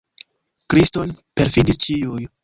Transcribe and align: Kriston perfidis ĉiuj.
Kriston 0.73 1.13
perfidis 1.41 1.79
ĉiuj. 1.85 2.25